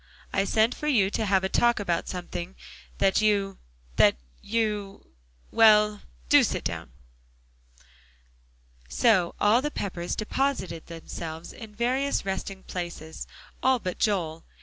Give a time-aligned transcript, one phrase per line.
[0.33, 2.55] I sent for you to have a talk about something
[2.97, 3.59] that you
[3.97, 5.11] that you
[5.51, 6.91] well, do sit down."
[8.89, 13.27] So all the Peppers deposited themselves in various resting places;
[13.61, 14.43] all but Joel.